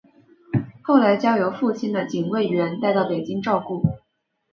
[0.81, 3.83] 后来交由父亲的警卫员带到北京照顾。